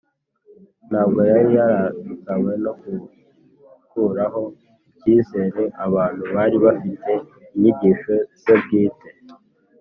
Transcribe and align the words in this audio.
ntabwo 0.89 1.19
yari 1.31 1.49
yarazanywe 1.57 2.53
no 2.63 2.71
gukuraho 2.81 4.41
icyizere 4.89 5.63
abantu 5.85 6.23
bari 6.35 6.57
bafitiye 6.65 7.15
inyigisho 7.53 8.13
ze 8.41 8.53
bwite 8.61 9.09